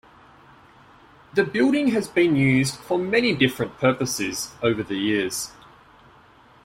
[1.35, 5.51] The building has been used for many different purposes over the years.